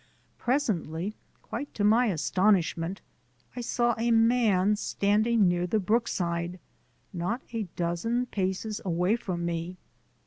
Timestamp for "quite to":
1.43-1.83